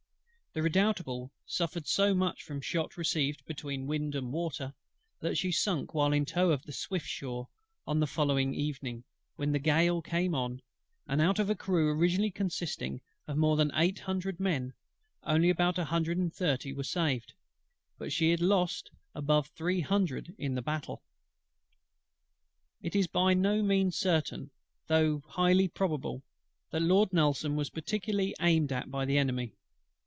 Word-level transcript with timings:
The 0.53 0.61
Redoutable 0.61 1.31
suffered 1.45 1.87
so 1.87 2.13
much 2.13 2.43
from 2.43 2.59
shot 2.59 2.97
received 2.97 3.45
between 3.45 3.87
wind 3.87 4.15
and 4.15 4.33
water, 4.33 4.73
that 5.21 5.37
she 5.37 5.49
sunk 5.49 5.93
while 5.93 6.11
in 6.11 6.25
tow 6.25 6.49
of 6.51 6.63
the 6.63 6.73
Swiftsure 6.73 7.45
on 7.87 8.01
the 8.01 8.05
following 8.05 8.53
evening, 8.53 9.05
when 9.37 9.53
the 9.53 9.59
gale 9.59 10.01
came 10.01 10.35
on; 10.35 10.61
and 11.07 11.21
out 11.21 11.39
of 11.39 11.49
a 11.49 11.55
crew 11.55 11.89
originally 11.89 12.31
consisting 12.31 12.99
of 13.29 13.37
more 13.37 13.55
than 13.55 13.71
eight 13.75 13.99
hundred 13.99 14.41
men, 14.41 14.73
only 15.23 15.49
about 15.49 15.77
a 15.77 15.85
hundred 15.85 16.17
and 16.17 16.33
thirty 16.33 16.73
were 16.73 16.83
saved: 16.83 17.31
but 17.97 18.11
she 18.11 18.31
had 18.31 18.41
lost 18.41 18.91
above 19.15 19.47
three 19.55 19.79
hundred 19.79 20.35
in 20.37 20.55
the 20.55 20.61
battle. 20.61 21.01
It 22.81 22.93
is 22.93 23.07
by 23.07 23.33
no 23.33 23.63
means 23.63 23.95
certain, 23.95 24.51
though 24.87 25.21
highly 25.27 25.69
probable, 25.69 26.23
that 26.71 26.81
Lord 26.81 27.13
NELSON 27.13 27.55
was 27.55 27.69
particularly 27.69 28.35
aimed 28.41 28.73
at 28.73 28.91
by 28.91 29.05
the 29.05 29.17
Enemy. 29.17 29.53